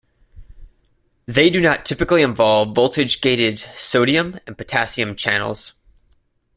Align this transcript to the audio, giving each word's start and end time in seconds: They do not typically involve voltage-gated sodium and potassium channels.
They 1.27 1.51
do 1.51 1.61
not 1.61 1.85
typically 1.85 2.23
involve 2.23 2.73
voltage-gated 2.75 3.59
sodium 3.77 4.39
and 4.47 4.57
potassium 4.57 5.15
channels. 5.15 5.73